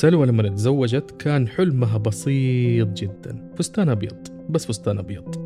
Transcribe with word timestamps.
سلوى 0.00 0.26
لما 0.26 0.48
تزوجت 0.48 1.10
كان 1.18 1.48
حلمها 1.48 1.98
بسيط 1.98 2.88
جدا. 2.88 3.50
فستان 3.56 3.88
أبيض 3.88 4.16
بس 4.48 4.66
فستان 4.66 4.98
أبيض. 4.98 5.36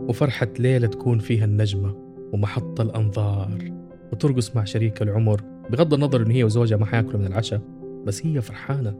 وفرحة 0.00 0.48
ليلة 0.58 0.86
تكون 0.86 1.18
فيها 1.18 1.44
النجمة 1.44 1.94
ومحط 2.32 2.80
الأنظار 2.80 3.72
وترقص 4.12 4.56
مع 4.56 4.64
شريك 4.64 5.02
العمر 5.02 5.40
بغض 5.70 5.94
النظر 5.94 6.22
إن 6.22 6.30
هي 6.30 6.44
وزوجها 6.44 6.76
ما 6.76 6.86
حياكلوا 6.86 7.20
من 7.20 7.26
العشاء 7.26 7.60
بس 8.04 8.26
هي 8.26 8.40
فرحانة. 8.40 8.98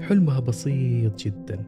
حلمها 0.00 0.40
بسيط 0.40 1.18
جدا. 1.18 1.64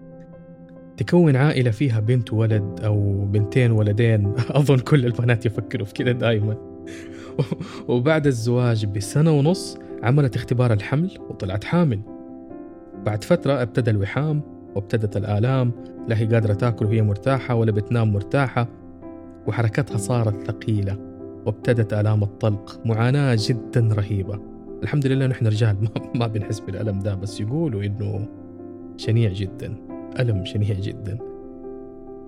تكون 0.97 1.37
عائلة 1.37 1.71
فيها 1.71 2.01
بنت 2.01 2.33
وولد 2.33 2.81
أو 2.85 3.25
بنتين 3.25 3.71
ولدين. 3.71 4.33
أظن 4.51 4.79
كل 4.79 5.07
البنات 5.07 5.47
يفكروا 5.47 5.87
في 5.87 5.95
كده 5.95 6.13
دائما 6.13 6.57
وبعد 7.89 8.27
الزواج 8.27 8.87
بسنة 8.87 9.39
ونص 9.39 9.79
عملت 10.03 10.37
اختبار 10.37 10.73
الحمل 10.73 11.11
وطلعت 11.31 11.65
حامل. 11.65 12.16
بعد 13.07 13.25
فترة 13.25 13.63
ابتدى 13.63 13.91
الوحام 13.91 14.43
وابتدت 14.75 15.17
الآلام 15.17 15.73
لا 16.09 16.19
هي 16.19 16.27
قادرة 16.27 16.55
تاكل 16.55 16.87
وهي 16.87 17.03
مرتاحة 17.03 17.55
ولا 17.55 17.73
بتنام 17.73 18.13
مرتاحة 18.13 18.69
وحركتها 19.47 19.97
صارت 19.97 20.43
ثقيلة 20.43 20.99
وابتدت 21.47 21.93
آلام 21.93 22.23
الطلق 22.23 22.81
معاناة 22.85 23.37
جدا 23.41 23.89
رهيبة. 23.93 24.41
الحمد 24.83 25.07
لله 25.07 25.27
نحن 25.27 25.47
رجال 25.47 25.77
ما, 26.15 26.27
بنحس 26.35 26.61
بالألم 26.61 26.99
ده 26.99 27.15
بس 27.15 27.41
يقولوا 27.41 27.83
إنه 27.83 28.29
شنيع 28.97 29.33
جدا 29.33 29.75
ألم 30.21 30.45
شنيع 30.45 30.75
جدا. 30.75 31.19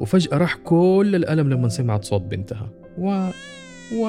وفجأة 0.00 0.38
راح 0.38 0.54
كل 0.54 1.12
الألم 1.14 1.50
لما 1.50 1.68
سمعت 1.68 2.04
صوت 2.04 2.22
بنتها. 2.22 2.70
و 2.98 3.28
و 3.96 4.06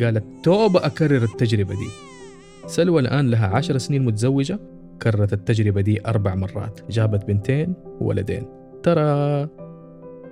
قالت 0.00 0.24
توبة 0.42 0.86
أكرر 0.86 1.22
التجربة 1.22 1.74
دي. 1.74 1.88
سلوى 2.66 3.00
الآن 3.00 3.30
لها 3.30 3.46
عشر 3.46 3.78
سنين 3.78 4.04
متزوجة. 4.04 4.58
كررت 5.02 5.32
التجربة 5.32 5.80
دي 5.80 6.06
أربع 6.06 6.34
مرات. 6.34 6.80
جابت 6.90 7.24
بنتين 7.24 7.74
وولدين. 8.00 8.46
ترى! 8.82 9.48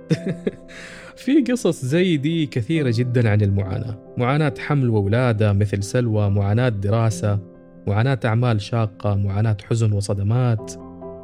في 1.15 1.43
قصص 1.51 1.85
زي 1.85 2.17
دي 2.17 2.45
كثيرة 2.45 2.93
جدا 2.95 3.29
عن 3.29 3.41
المعاناة. 3.41 4.13
معاناة 4.17 4.53
حمل 4.59 4.89
وولادة 4.89 5.53
مثل 5.53 5.83
سلوى 5.83 6.29
معاناة 6.29 6.69
دراسة 6.69 7.39
معاناة 7.87 8.19
أعمال 8.25 8.61
شاقة 8.61 9.15
معاناة 9.15 9.57
حزن 9.69 9.93
وصدمات 9.93 10.73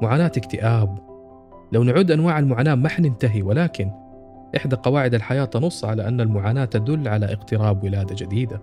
معاناة 0.01 0.31
اكتئاب. 0.37 0.97
لو 1.71 1.83
نعد 1.83 2.11
أنواع 2.11 2.39
المعاناة 2.39 2.75
ما 2.75 2.89
حننتهي 2.89 3.41
ولكن 3.41 3.91
إحدى 4.57 4.75
قواعد 4.75 5.13
الحياة 5.13 5.45
تنص 5.45 5.85
على 5.85 6.07
أن 6.07 6.21
المعاناة 6.21 6.65
تدل 6.65 7.07
على 7.07 7.33
اقتراب 7.33 7.83
ولادة 7.83 8.15
جديدة. 8.15 8.61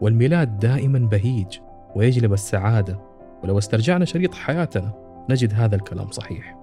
والميلاد 0.00 0.58
دائما 0.58 0.98
بهيج 0.98 1.58
ويجلب 1.96 2.32
السعادة. 2.32 2.98
ولو 3.42 3.58
استرجعنا 3.58 4.04
شريط 4.04 4.34
حياتنا 4.34 4.92
نجد 5.30 5.54
هذا 5.54 5.76
الكلام 5.76 6.10
صحيح. 6.10 6.56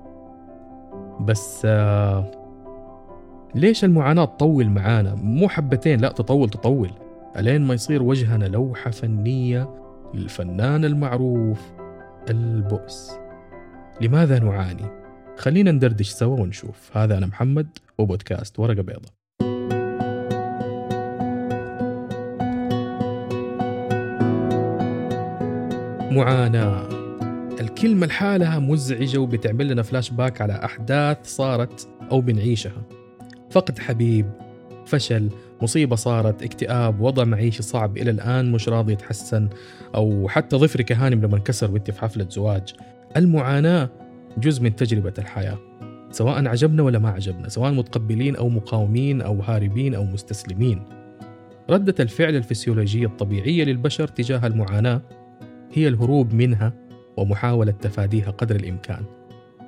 بس 1.19 1.61
آه 1.65 2.31
ليش 3.55 3.83
المعاناة 3.83 4.25
تطول 4.25 4.69
معانا؟ 4.69 5.15
مو 5.15 5.49
حبتين 5.49 5.99
لا 5.99 6.09
تطول 6.09 6.49
تطول. 6.49 6.91
ألين 7.37 7.61
ما 7.61 7.73
يصير 7.73 8.03
وجهنا 8.03 8.45
لوحة 8.45 8.91
فنية 8.91 9.69
للفنان 10.13 10.85
المعروف 10.85 11.71
البؤس. 12.29 13.11
لماذا 14.01 14.39
نعاني؟ 14.39 14.85
خلينا 15.37 15.71
ندردش 15.71 16.09
سوا 16.09 16.39
ونشوف. 16.39 16.97
هذا 16.97 17.17
أنا 17.17 17.25
محمد 17.25 17.67
وبودكاست 17.97 18.59
ورقة 18.59 18.81
بيضة. 18.81 19.22
معاناة 26.13 26.87
الكلمة 27.61 28.07
لحالها 28.07 28.59
مزعجة 28.59 29.17
وبتعمل 29.17 29.67
لنا 29.67 29.81
فلاش 29.81 30.09
باك 30.09 30.41
على 30.41 30.65
أحداث 30.65 31.17
صارت 31.23 31.87
أو 32.11 32.21
بنعيشها. 32.21 32.83
فقد 33.51 33.79
حبيب 33.79 34.29
فشل 34.85 35.29
مصيبة 35.61 35.95
صارت 35.95 36.43
اكتئاب 36.43 37.01
وضع 37.01 37.23
معيشي 37.23 37.63
صعب 37.63 37.97
إلى 37.97 38.11
الآن 38.11 38.51
مش 38.51 38.69
راضي 38.69 38.93
يتحسن 38.93 39.49
أو 39.95 40.27
حتى 40.27 40.57
ظفرك 40.57 40.84
يا 40.84 40.91
هانم 40.91 41.21
لما 41.21 41.37
انكسر 41.37 41.71
وانت 41.71 41.91
في 41.91 42.01
حفلة 42.01 42.27
زواج. 42.29 42.73
المعاناة 43.17 43.89
جزء 44.37 44.63
من 44.63 44.75
تجربة 44.75 45.13
الحياة 45.17 45.57
سواء 46.11 46.47
عجبنا 46.47 46.83
ولا 46.83 46.99
ما 46.99 47.09
عجبنا 47.09 47.49
سواء 47.49 47.71
متقبلين 47.71 48.35
أو 48.35 48.49
مقاومين 48.49 49.21
أو 49.21 49.41
هاربين 49.41 49.95
أو 49.95 50.03
مستسلمين. 50.03 50.83
ردة 51.69 51.95
الفعل 51.99 52.35
الفسيولوجية 52.35 53.05
الطبيعية 53.05 53.63
للبشر 53.63 54.07
تجاه 54.07 54.47
المعاناة 54.47 55.01
هي 55.73 55.87
الهروب 55.87 56.33
منها 56.33 56.73
ومحاولة 57.17 57.71
تفاديها 57.71 58.31
قدر 58.31 58.55
الإمكان. 58.55 59.05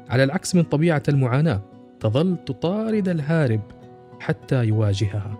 على 0.10 0.24
العكس 0.24 0.56
من 0.56 0.64
طبيعة 0.64 1.04
المعاناة 1.10 1.62
تظل 2.00 2.38
تطارد 2.46 3.10
الهارب 3.10 3.62
حتى 4.20 4.66
يواجهها. 4.66 5.38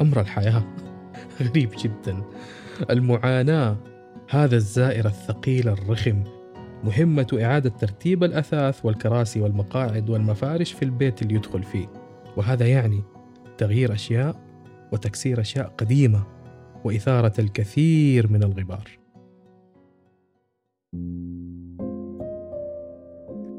أمر 0.00 0.20
الحياة 0.20 0.64
غريب 1.42 1.70
جدا. 1.78 2.22
المعاناة 2.90 3.76
هذا 4.30 4.56
الزائر 4.56 5.06
الثقيل 5.06 5.68
الرخم 5.68 6.24
مهمة 6.84 7.38
إعادة 7.42 7.70
ترتيب 7.70 8.24
الأثاث 8.24 8.84
والكراسي 8.84 9.40
والمقاعد 9.40 10.10
والمفارش 10.10 10.72
في 10.72 10.84
البيت 10.84 11.22
اللي 11.22 11.34
يدخل 11.34 11.62
فيه. 11.62 11.86
وهذا 12.36 12.66
يعني 12.66 13.02
تغيير 13.58 13.92
أشياء 13.92 14.36
وتكسير 14.92 15.40
أشياء 15.40 15.66
قديمة 15.78 16.22
وإثارة 16.84 17.32
الكثير 17.38 18.32
من 18.32 18.42
الغبار. 18.42 18.97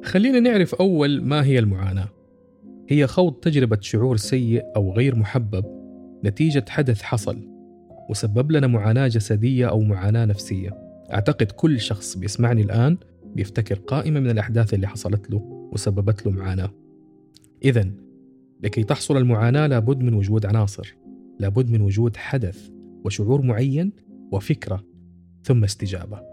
خلينا 0.04 0.40
نعرف 0.40 0.76
أول 0.76 1.24
ما 1.24 1.44
هي 1.44 1.60
المعاناة. 1.60 2.10
هي 2.90 3.08
خوض 3.08 3.34
تجربة 3.34 3.78
شعور 3.82 4.18
سيء 4.18 4.64
أو 4.76 4.94
غير 4.94 5.16
محبب 5.16 5.66
نتيجة 6.26 6.66
حدث 6.70 7.02
حصل 7.02 7.48
وسبب 8.10 8.52
لنا 8.52 8.68
معاناة 8.68 9.08
جسدية 9.08 9.70
أو 9.70 9.82
معاناة 9.82 10.26
نفسية. 10.26 10.70
أعتقد 11.14 11.52
كل 11.52 11.80
شخص 11.80 12.18
بيسمعني 12.18 12.62
الآن 12.62 12.98
بيفتكر 13.36 13.80
قائمة 13.80 14.20
من 14.20 14.30
الأحداث 14.30 14.74
اللي 14.74 14.88
حصلت 14.88 15.32
له 15.32 15.70
وسببت 15.74 16.26
له 16.26 16.32
معاناة. 16.32 16.72
إذا 17.66 17.92
لكي 18.64 18.84
تحصل 18.84 19.18
المعاناة 19.18 19.68
لابد 19.68 20.00
من 20.04 20.14
وجود 20.14 20.46
عناصر 20.46 20.96
لابد 21.40 21.72
من 21.72 21.82
وجود 21.82 22.18
حدث 22.18 22.70
وشعور 23.06 23.42
معين 23.42 23.92
وفكرة 24.32 24.86
ثم 25.44 25.64
استجابة. 25.64 26.29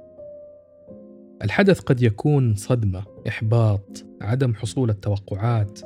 الحدث 1.44 1.80
قد 1.80 2.02
يكون 2.02 2.54
صدمة 2.54 3.02
إحباط 3.28 4.04
عدم 4.20 4.54
حصول 4.54 4.91
التوقعات. 4.91 5.80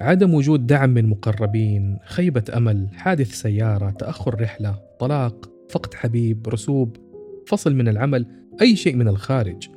عدم 0.00 0.34
وجود 0.34 0.66
دعم 0.66 0.90
من 0.90 1.08
مقربين 1.08 1.98
خيبة 2.04 2.44
أمل 2.56 2.88
حادث 2.92 3.32
سيارة 3.32 3.90
تأخر 3.90 4.40
رحلة 4.40 4.78
طلاق 4.98 5.50
فقد 5.70 5.94
حبيب 5.94 6.48
رسوب 6.48 6.96
فصل 7.46 7.74
من 7.74 7.88
العمل 7.88 8.26
أي 8.60 8.76
شيء 8.76 8.96
من 8.96 9.08
الخارج. 9.08 9.68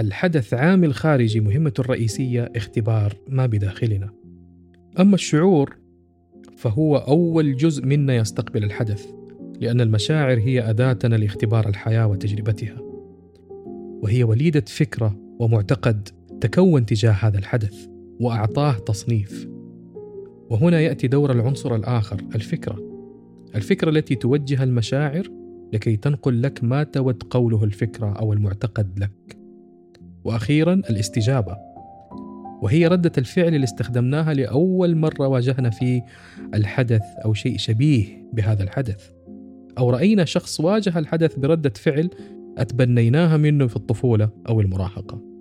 الحدث 0.00 0.54
عامل 0.54 0.94
خارجي 0.94 1.40
مهمته 1.40 1.80
الرئيسية 1.80 2.52
اختبار 2.56 3.16
ما 3.28 3.46
بداخلنا. 3.46 4.10
أما 5.00 5.14
الشعور 5.14 5.76
فهو 6.56 6.96
أول 6.96 7.56
جزء 7.56 7.86
منا 7.86 8.16
يستقبل 8.16 8.64
الحدث 8.64 9.06
لأن 9.60 9.80
المشاعر 9.80 10.38
هي 10.38 10.70
أداتنا 10.70 11.16
لاختبار 11.16 11.68
الحياة 11.68 12.06
وتجربتها. 12.06 12.91
وهي 14.02 14.24
وليدة 14.24 14.64
فكرة 14.66 15.16
ومعتقد 15.38 16.08
تكون 16.40 16.86
تجاه 16.86 17.12
هذا 17.12 17.38
الحدث 17.38 17.86
وأعطاه 18.20 18.72
تصنيف. 18.72 19.48
وهنا 20.50 20.80
يأتي 20.80 21.08
دور 21.08 21.32
العنصر 21.32 21.74
الآخر 21.74 22.22
الفكرة. 22.34 22.78
الفكرة 23.54 23.90
التي 23.90 24.14
توجه 24.14 24.62
المشاعر 24.62 25.28
لكي 25.72 25.96
تنقل 25.96 26.42
لك 26.42 26.64
ما 26.64 26.82
تود 26.82 27.22
قوله 27.22 27.64
الفكرة 27.64 28.12
أو 28.12 28.32
المعتقد 28.32 28.98
لك. 28.98 29.38
وأخيرا 30.24 30.72
الاستجابة. 30.74 31.56
وهي 32.62 32.86
ردة 32.86 33.12
الفعل 33.18 33.54
اللي 33.54 33.64
استخدمناها 33.64 34.34
لأول 34.34 34.96
مرة 34.96 35.28
واجهنا 35.28 35.70
فيه 35.70 36.04
الحدث 36.54 37.02
أو 37.24 37.34
شيء 37.34 37.58
شبيه 37.58 38.28
بهذا 38.32 38.62
الحدث. 38.62 39.10
أو 39.78 39.90
رأينا 39.90 40.24
شخص 40.24 40.60
واجه 40.60 40.98
الحدث 40.98 41.38
بردة 41.38 41.72
فعل 41.76 42.10
أتبنيناها 42.58 43.36
منه 43.36 43.66
في 43.66 43.76
الطفولة 43.76 44.30
أو 44.48 44.60
المراهقة 44.60 45.32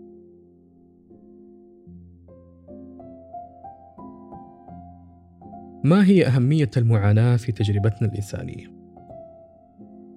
ما 5.83 6.05
هي 6.05 6.25
أهمية 6.25 6.69
المعاناة 6.77 7.35
في 7.35 7.51
تجربتنا 7.51 8.07
الإنسانية؟ 8.07 8.71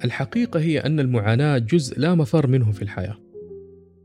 الحقيقة 0.04 0.60
هي 0.60 0.78
أن 0.78 1.00
المعاناة 1.00 1.58
جزء 1.58 2.00
لا 2.00 2.14
مفر 2.14 2.46
منه 2.46 2.72
في 2.72 2.82
الحياة. 2.82 3.16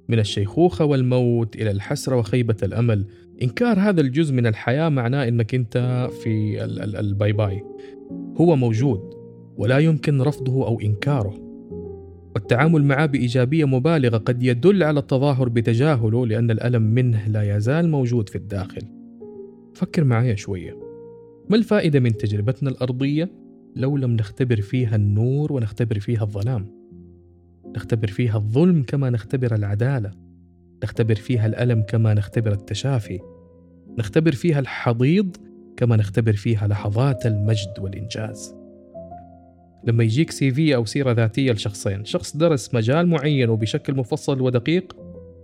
من 0.09 0.19
الشيخوخة 0.19 0.85
والموت 0.85 1.55
إلى 1.55 1.71
الحسرة 1.71 2.15
وخيبة 2.15 2.55
الأمل، 2.63 3.05
إنكار 3.41 3.79
هذا 3.79 4.01
الجزء 4.01 4.33
من 4.33 4.47
الحياة 4.47 4.89
معناه 4.89 5.27
أنك 5.27 5.55
أنت 5.55 6.07
في 6.23 6.63
ال 6.99 7.07
bye 7.07 7.31
bye. 7.31 7.63
هو 8.37 8.55
موجود 8.55 9.13
ولا 9.57 9.77
يمكن 9.79 10.21
رفضه 10.21 10.67
أو 10.67 10.79
إنكاره. 10.79 11.48
والتعامل 12.35 12.83
معه 12.83 13.05
بإيجابية 13.05 13.65
مبالغة 13.65 14.17
قد 14.17 14.43
يدل 14.43 14.83
على 14.83 14.99
التظاهر 14.99 15.49
بتجاهله 15.49 16.27
لأن 16.27 16.51
الألم 16.51 16.81
منه 16.81 17.27
لا 17.27 17.57
يزال 17.57 17.89
موجود 17.89 18.29
في 18.29 18.35
الداخل. 18.35 18.81
فكر 19.73 20.03
معايا 20.03 20.35
شوية. 20.35 20.77
ما 21.49 21.55
الفائدة 21.55 21.99
من 21.99 22.17
تجربتنا 22.17 22.69
الأرضية 22.69 23.31
لو 23.75 23.97
لم 23.97 24.11
نختبر 24.11 24.61
فيها 24.61 24.95
النور 24.95 25.53
ونختبر 25.53 25.99
فيها 25.99 26.23
الظلام؟ 26.23 26.67
نختبر 27.75 28.07
فيها 28.07 28.37
الظلم 28.37 28.83
كما 28.83 29.09
نختبر 29.09 29.55
العدالة. 29.55 30.11
نختبر 30.83 31.15
فيها 31.15 31.45
الألم 31.45 31.81
كما 31.81 32.13
نختبر 32.13 32.51
التشافي. 32.51 33.19
نختبر 33.97 34.31
فيها 34.31 34.59
الحضيض 34.59 35.37
كما 35.77 35.95
نختبر 35.95 36.33
فيها 36.33 36.67
لحظات 36.67 37.25
المجد 37.25 37.73
والإنجاز. 37.79 38.58
لما 39.83 40.03
يجيك 40.03 40.31
سي 40.31 40.51
في 40.51 40.75
أو 40.75 40.85
سيرة 40.85 41.11
ذاتية 41.11 41.51
لشخصين 41.51 42.05
شخص 42.05 42.37
درس 42.37 42.73
مجال 42.73 43.07
معين 43.07 43.49
وبشكل 43.49 43.95
مفصل 43.95 44.41
ودقيق 44.41 44.95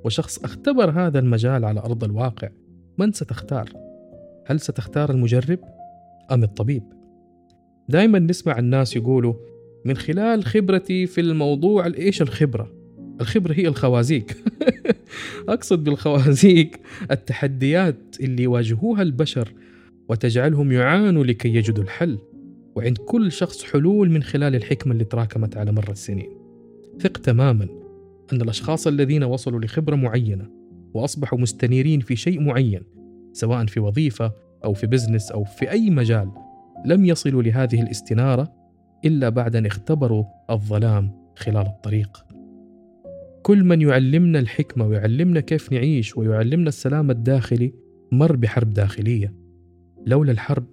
وشخص 0.04 0.44
اختبر 0.44 0.90
هذا 0.90 1.20
المجال 1.20 1.66
على 1.66 1.80
أرض 1.80 2.04
الواقع 2.04 2.50
من 2.98 3.12
ستختار؟ 3.12 3.70
هل 4.46 4.60
ستختار 4.60 5.12
المجرب 5.12 5.60
أم 6.32 6.44
الطبيب؟ 6.44 6.84
دائما 7.90 8.20
نسمع 8.20 8.60
الناس 8.60 8.96
يقولوا 8.96 9.34
من 9.86 9.98
خلال 9.98 10.46
خبرتي 10.46 11.08
في 11.08 11.22
الموضوع 11.22 11.86
إيش 11.86 12.22
الخبرة؟ 12.22 12.72
الخبرة 13.22 13.54
هي 13.54 13.68
الخوازيق 13.68 14.26
أقصد 15.50 15.84
بالخوازيق 15.84 16.72
التحديات 17.12 18.16
اللي 18.20 18.44
يواجهوها 18.44 19.02
البشر 19.02 19.54
وتجعلهم 20.10 20.72
يعانوا 20.72 21.24
لكي 21.24 21.56
يجدوا 21.56 21.84
الحل 21.84 22.20
وعند 22.76 22.98
كل 22.98 23.32
شخص 23.32 23.64
حلول 23.64 24.10
من 24.10 24.24
خلال 24.24 24.56
الحكمة 24.56 24.94
اللي 24.94 25.04
تراكمت 25.04 25.58
على 25.58 25.72
مر 25.72 25.92
السنين. 25.92 26.30
ثق 27.00 27.18
تماما 27.18 27.68
أن 28.34 28.42
الأشخاص 28.42 28.88
الذين 28.88 29.24
وصلوا 29.24 29.60
لخبرة 29.60 29.96
معينة 29.96 30.50
وأصبحوا 30.94 31.40
مستنيرين 31.40 32.00
في 32.00 32.16
شيء 32.16 32.42
معين 32.42 32.82
سواء 33.34 33.66
في 33.66 33.80
وظيفة 33.80 34.32
أو 34.64 34.74
في 34.74 34.88
بزنس 34.88 35.32
أو 35.32 35.44
في 35.44 35.72
أي 35.72 35.90
مجال 35.90 36.32
لم 36.86 37.06
يصلوا 37.06 37.44
لهذه 37.44 37.82
الاستنارة 37.82 38.54
إلا 39.06 39.30
بعد 39.30 39.56
أن 39.56 39.66
اختبروا 39.66 40.24
الظلام 40.50 41.12
خلال 41.36 41.66
الطريق. 41.66 42.26
كل 43.44 43.64
من 43.64 43.82
يعلمنا 43.82 44.40
الحكمة 44.40 44.88
ويعلمنا 44.88 45.40
كيف 45.40 45.72
نعيش 45.72 46.18
ويعلمنا 46.18 46.70
السلام 46.70 47.12
الداخلي 47.12 47.74
مر 48.12 48.36
بحرب 48.36 48.70
داخلية. 48.70 49.34
لولا 50.06 50.32
الحرب 50.32 50.66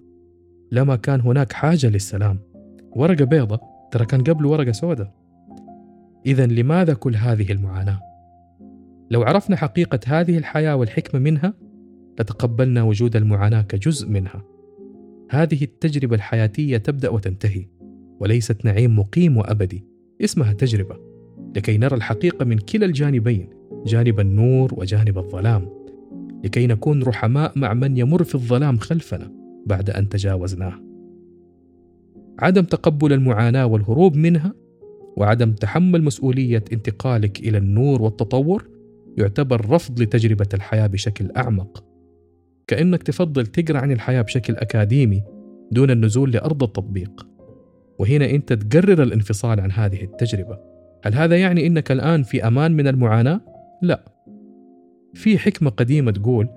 لما 0.72 0.96
كان 0.96 1.20
هناك 1.20 1.52
حاجة 1.52 1.86
للسلام. 1.86 2.38
ورقة 2.96 3.24
بيضة 3.24 3.60
ترى 3.90 4.06
كان 4.06 4.22
قبله 4.22 4.48
ورقة 4.48 4.72
سوداء. 4.72 5.12
إذا 6.26 6.46
لماذا 6.46 6.94
كل 6.94 7.16
هذه 7.16 7.52
المعاناة؟ 7.52 8.00
لو 9.10 9.22
عرفنا 9.22 9.56
حقيقة 9.56 10.00
هذه 10.06 10.38
الحياة 10.38 10.76
والحكمة 10.76 11.20
منها 11.20 11.54
لتقبلنا 12.20 12.82
وجود 12.82 13.16
المعاناة 13.16 13.60
كجزء 13.62 14.08
منها. 14.08 14.42
هذه 15.30 15.64
التجربة 15.64 16.16
الحياتية 16.16 16.76
تبدأ 16.76 17.08
وتنتهي 17.08 17.66
وليست 18.20 18.64
نعيم 18.64 18.98
مقيم 18.98 19.36
وأبدي. 19.36 19.84
اسمها 20.24 20.52
تجربة 20.52 20.96
لكي 21.56 21.78
نرى 21.78 21.96
الحقيقة 21.96 22.44
من 22.44 22.58
كلا 22.58 22.86
الجانبين 22.86 23.48
جانب 23.86 24.20
النور 24.20 24.74
وجانب 24.76 25.18
الظلام. 25.18 25.68
لكي 26.44 26.66
نكون 26.66 27.02
رحماء 27.02 27.52
مع 27.56 27.74
من 27.74 27.96
يمر 27.96 28.24
في 28.24 28.34
الظلام 28.34 28.78
خلفنا. 28.78 29.41
بعد 29.66 29.90
أن 29.90 30.08
تجاوزناه. 30.08 30.74
عدم 32.38 32.64
تقبل 32.64 33.12
المعاناة 33.12 33.66
والهروب 33.66 34.16
منها 34.16 34.52
وعدم 35.16 35.52
تحمل 35.52 36.04
مسؤولية 36.04 36.64
انتقالك 36.72 37.40
إلى 37.40 37.58
النور 37.58 38.02
والتطور 38.02 38.68
يعتبر 39.16 39.70
رفض 39.70 40.00
لتجربة 40.00 40.48
الحياة 40.54 40.86
بشكل 40.86 41.30
أعمق. 41.36 41.84
كأنك 42.66 43.02
تفضل 43.02 43.46
تقرأ 43.46 43.78
عن 43.78 43.92
الحياة 43.92 44.22
بشكل 44.22 44.56
أكاديمي 44.56 45.22
دون 45.72 45.90
النزول 45.90 46.30
لأرض 46.30 46.62
التطبيق. 46.62 47.26
وهنا 47.98 48.30
أنت 48.30 48.52
تقرر 48.52 49.02
الانفصال 49.02 49.60
عن 49.60 49.72
هذه 49.72 50.04
التجربة. 50.04 50.58
هل 51.04 51.14
هذا 51.14 51.36
يعني 51.36 51.66
إنك 51.66 51.92
الآن 51.92 52.22
في 52.22 52.46
أمان 52.46 52.72
من 52.72 52.88
المعاناة؟ 52.88 53.40
لا. 53.82 54.04
في 55.14 55.38
حكمة 55.38 55.70
قديمة 55.70 56.10
تقول 56.10 56.48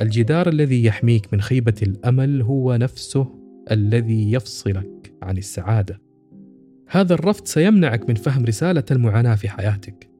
الجدار 0.00 0.48
الذي 0.48 0.84
يحميك 0.84 1.32
من 1.32 1.40
خيبة 1.40 1.74
الأمل 1.82 2.42
هو 2.42 2.76
نفسه 2.76 3.26
الذي 3.70 4.32
يفصلك 4.32 5.14
عن 5.22 5.38
السعادة. 5.38 6.00
هذا 6.88 7.14
الرفض 7.14 7.46
سيمنعك 7.46 8.08
من 8.08 8.14
فهم 8.14 8.44
رسالة 8.44 8.84
المعاناة 8.90 9.34
في 9.34 9.48
حياتك. 9.48 10.10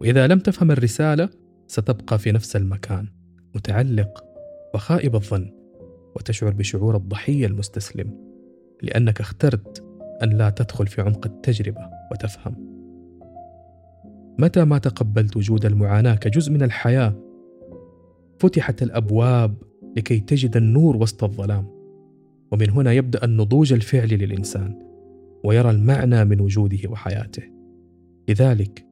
وإذا 0.00 0.26
لم 0.26 0.38
تفهم 0.38 0.70
الرسالة 0.70 1.28
ستبقى 1.66 2.18
في 2.18 2.32
نفس 2.32 2.56
المكان 2.56 3.06
متعلق 3.54 4.24
وخائب 4.74 5.14
الظن 5.14 5.50
وتشعر 6.16 6.50
بشعور 6.50 6.96
الضحية 6.96 7.46
المستسلم 7.46 8.14
لأنك 8.82 9.20
اخترت 9.20 9.84
أن 10.22 10.30
لا 10.30 10.50
تدخل 10.50 10.86
في 10.86 11.02
عمق 11.02 11.26
التجربة 11.26 11.90
وتفهم. 12.12 12.70
متى 14.38 14.64
ما 14.64 14.78
تقبلت 14.78 15.36
وجود 15.36 15.66
المعاناة 15.66 16.14
كجزء 16.14 16.52
من 16.52 16.62
الحياة 16.62 17.29
فتحت 18.40 18.82
الأبواب 18.82 19.54
لكي 19.96 20.20
تجد 20.20 20.56
النور 20.56 20.96
وسط 20.96 21.24
الظلام. 21.24 21.66
ومن 22.52 22.70
هنا 22.70 22.92
يبدأ 22.92 23.24
النضوج 23.24 23.72
الفعلي 23.72 24.16
للإنسان 24.16 24.78
ويرى 25.44 25.70
المعنى 25.70 26.24
من 26.24 26.40
وجوده 26.40 26.90
وحياته. 26.90 27.42
لذلك 28.28 28.86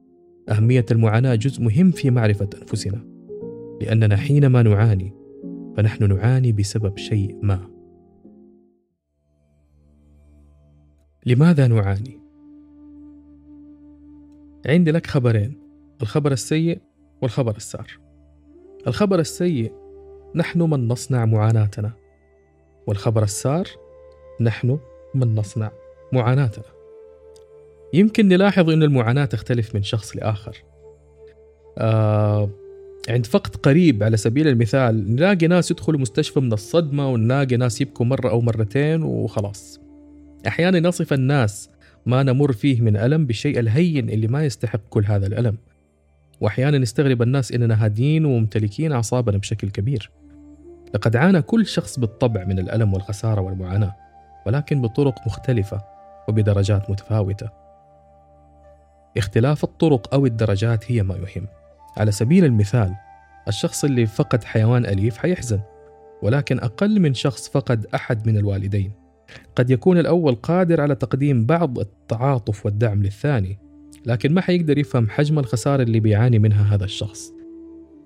أهمية 0.49 0.85
المعاناة 0.91 1.35
جزء 1.35 1.63
مهم 1.63 1.91
في 1.91 2.09
معرفة 2.11 2.49
أنفسنا. 2.61 3.05
لأننا 3.81 4.17
حينما 4.17 4.61
نعاني 4.61 5.13
فنحن 5.77 6.13
نعاني 6.13 6.51
بسبب 6.51 6.97
شيء 6.97 7.39
ما. 7.41 7.69
لماذا 11.25 11.67
نعاني؟ 11.67 12.19
عندي 14.65 14.91
لك 14.91 15.07
خبرين 15.07 15.57
الخبر 16.01 16.31
السيء 16.31 16.81
والخبر 17.21 17.55
السار. 17.55 18.08
الخبر 18.87 19.19
السيء 19.19 19.71
نحن 20.35 20.61
من 20.61 20.87
نصنع 20.87 21.25
معاناتنا. 21.25 21.91
والخبر 22.87 23.23
السار 23.23 23.67
نحن 24.41 24.79
من 25.15 25.35
نصنع 25.35 25.71
معاناتنا. 26.13 26.65
يمكن 27.93 28.27
نلاحظ 28.27 28.69
أن 28.69 28.83
المعاناة 28.83 29.25
تختلف 29.25 29.75
من 29.75 29.83
شخص 29.83 30.15
لآخر. 30.15 30.57
آه 31.77 32.49
عند 33.09 33.25
فقد 33.25 33.55
قريب 33.55 34.03
على 34.03 34.17
سبيل 34.17 34.47
المثال 34.47 35.15
نلاقي 35.15 35.47
ناس 35.47 35.71
يدخلوا 35.71 35.99
مستشفى 35.99 36.39
من 36.39 36.53
الصدمة 36.53 37.09
ونلاقي 37.09 37.57
ناس 37.57 37.81
يبكوا 37.81 38.05
مرة 38.05 38.29
أو 38.29 38.41
مرتين 38.41 39.03
وخلاص. 39.03 39.79
أحيانا 40.47 40.79
نصف 40.79 41.13
الناس 41.13 41.69
ما 42.05 42.23
نمر 42.23 42.51
فيه 42.51 42.81
من 42.81 42.97
ألم 42.97 43.25
بالشيء 43.25 43.59
الهين 43.59 44.09
اللي 44.09 44.27
ما 44.27 44.45
يستحق 44.45 44.81
كل 44.89 45.05
هذا 45.05 45.27
الألم. 45.27 45.57
وأحيانا 46.41 46.77
يستغرب 46.77 47.21
الناس 47.21 47.51
إننا 47.51 47.85
هادين 47.85 48.25
وممتلكين 48.25 48.91
أعصابنا 48.91 49.37
بشكل 49.37 49.69
كبير. 49.69 50.11
لقد 50.93 51.15
عانى 51.15 51.41
كل 51.41 51.65
شخص 51.65 51.99
بالطبع 51.99 52.43
من 52.43 52.59
الألم 52.59 52.93
والخسارة 52.93 53.41
والمعاناة، 53.41 53.95
ولكن 54.45 54.81
بطرق 54.81 55.27
مختلفة 55.27 55.81
وبدرجات 56.27 56.89
متفاوتة. 56.89 57.49
اختلاف 59.17 59.63
الطرق 59.63 60.13
أو 60.13 60.25
الدرجات 60.25 60.91
هي 60.91 61.03
ما 61.03 61.15
يهم. 61.15 61.47
على 61.97 62.11
سبيل 62.11 62.45
المثال، 62.45 62.95
الشخص 63.47 63.83
اللي 63.83 64.05
فقد 64.05 64.43
حيوان 64.43 64.85
أليف 64.85 65.17
حيحزن، 65.17 65.59
ولكن 66.21 66.59
أقل 66.59 66.99
من 66.99 67.13
شخص 67.13 67.49
فقد 67.49 67.85
أحد 67.95 68.27
من 68.27 68.37
الوالدين. 68.37 68.91
قد 69.55 69.69
يكون 69.69 69.97
الأول 69.97 70.35
قادر 70.35 70.81
على 70.81 70.95
تقديم 70.95 71.45
بعض 71.45 71.79
التعاطف 71.79 72.65
والدعم 72.65 73.03
للثاني، 73.03 73.59
لكن 74.05 74.33
ما 74.33 74.41
حيقدر 74.41 74.77
يفهم 74.77 75.09
حجم 75.09 75.39
الخسارة 75.39 75.83
اللي 75.83 75.99
بيعاني 75.99 76.39
منها 76.39 76.75
هذا 76.75 76.85
الشخص. 76.85 77.33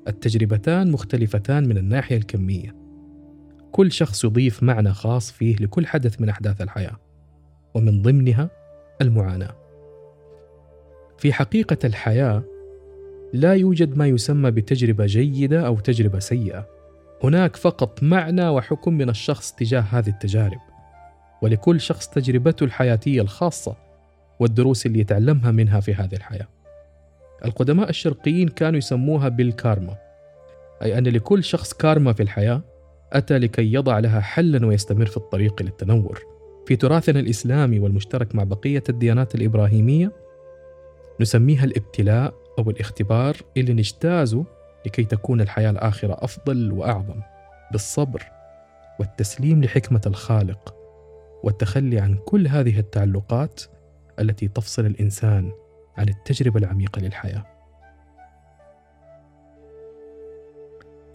التجربتان 0.08 0.92
مختلفتان 0.92 1.68
من 1.68 1.78
الناحية 1.78 2.18
الكمية. 2.18 2.76
كل 3.72 3.92
شخص 3.92 4.24
يضيف 4.24 4.64
معنى 4.64 4.94
خاص 4.94 5.32
فيه 5.32 5.56
لكل 5.56 5.88
حدث 5.88 6.22
من 6.22 6.30
أحداث 6.30 6.62
الحياة 6.62 7.00
ومن 7.74 8.02
ضمنها 8.02 8.50
المعاناة. 9.02 9.56
في 11.18 11.34
حقيقة 11.34 11.78
الحياة 11.84 12.44
لا 13.34 13.54
يوجد 13.54 13.98
ما 13.98 14.08
يسمى 14.08 14.52
بتجربة 14.52 15.06
جيدة 15.06 15.68
أو 15.68 15.80
تجربة 15.80 16.20
سيئة. 16.20 16.68
هناك 17.24 17.56
فقط 17.56 18.04
معنى 18.04 18.50
وحكم 18.50 18.94
من 18.94 19.10
الشخص 19.10 19.52
تجاه 19.52 19.82
هذه 19.82 20.10
التجارب. 20.10 20.60
ولكل 21.42 21.82
شخص 21.82 22.08
تجربته 22.08 22.64
الحياتية 22.64 23.22
الخاصة 23.22 23.76
والدروس 24.40 24.86
اللي 24.86 25.00
يتعلمها 25.00 25.52
منها 25.52 25.80
في 25.80 25.94
هذه 25.94 26.16
الحياة. 26.16 26.48
القدماء 27.46 27.90
الشرقيين 27.90 28.48
كانوا 28.48 28.78
يسموها 28.78 29.30
بالكارما، 29.30 29.98
أي 30.84 30.98
أن 30.98 31.08
لكل 31.08 31.44
شخص 31.44 31.74
كارما 31.74 32.14
في 32.14 32.24
الحياة 32.24 32.62
أتى 33.14 33.38
لكي 33.38 33.74
يضع 33.74 34.00
لها 34.00 34.20
حلا 34.20 34.66
ويستمر 34.66 35.06
في 35.06 35.18
الطريق 35.18 35.62
للتنور. 35.62 36.22
في 36.66 36.76
تراثنا 36.76 37.20
الإسلامي 37.20 37.80
والمشترك 37.80 38.36
مع 38.36 38.44
بقية 38.44 38.84
الديانات 38.90 39.36
الإبراهيمية، 39.36 40.12
نسميها 41.22 41.64
الابتلاء 41.64 42.34
أو 42.60 42.70
الاختبار 42.70 43.38
اللي 43.58 43.74
نجتازه 43.74 44.46
لكي 44.86 45.04
تكون 45.04 45.42
الحياة 45.42 45.70
الآخرة 45.70 46.18
أفضل 46.20 46.72
وأعظم 46.72 47.22
بالصبر 47.72 48.24
والتسليم 49.00 49.64
لحكمة 49.64 50.02
الخالق 50.06 50.76
والتخلي 51.44 52.00
عن 52.00 52.16
كل 52.26 52.48
هذه 52.48 52.80
التعلقات 52.80 53.62
التي 54.20 54.48
تفصل 54.48 54.86
الإنسان 54.86 55.52
عن 55.98 56.10
التجربة 56.10 56.60
العميقة 56.60 57.00
للحياة. 57.00 57.46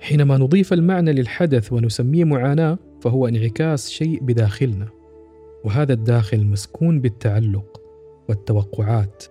حينما 0.00 0.36
نضيف 0.36 0.72
المعنى 0.72 1.12
للحدث 1.12 1.72
ونسميه 1.72 2.24
معاناة 2.24 2.78
فهو 3.02 3.28
انعكاس 3.28 3.90
شيء 3.90 4.20
بداخلنا 4.22 4.88
وهذا 5.64 5.92
الداخل 5.92 6.46
مسكون 6.46 7.00
بالتعلق 7.00 7.80
والتوقعات 8.28 9.24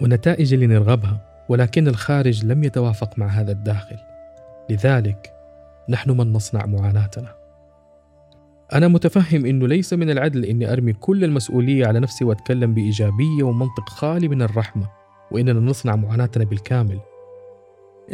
والنتائج 0.00 0.54
اللي 0.54 0.66
نرغبها 0.66 1.44
ولكن 1.48 1.88
الخارج 1.88 2.44
لم 2.44 2.64
يتوافق 2.64 3.18
مع 3.18 3.26
هذا 3.26 3.52
الداخل 3.52 3.96
لذلك 4.70 5.32
نحن 5.88 6.10
من 6.10 6.32
نصنع 6.32 6.66
معاناتنا 6.66 7.34
أنا 8.72 8.88
متفهم 8.88 9.46
أنه 9.46 9.68
ليس 9.68 9.92
من 9.92 10.10
العدل 10.10 10.44
أني 10.44 10.72
أرمي 10.72 10.92
كل 10.92 11.24
المسؤولية 11.24 11.86
على 11.86 12.00
نفسي 12.00 12.24
وأتكلم 12.24 12.74
بإيجابية 12.74 13.42
ومنطق 13.42 13.88
خالي 13.88 14.28
من 14.28 14.42
الرحمة 14.42 14.90
وإننا 15.30 15.60
نصنع 15.60 15.96
معاناتنا 15.96 16.44
بالكامل. 16.44 17.00